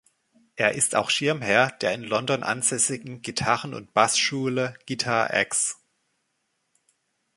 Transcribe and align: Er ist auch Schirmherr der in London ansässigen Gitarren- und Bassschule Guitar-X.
Er 0.55 0.71
ist 0.73 0.95
auch 0.95 1.11
Schirmherr 1.11 1.69
der 1.79 1.93
in 1.93 2.01
London 2.01 2.41
ansässigen 2.41 3.21
Gitarren- 3.21 3.75
und 3.75 3.93
Bassschule 3.93 4.73
Guitar-X. 4.87 5.77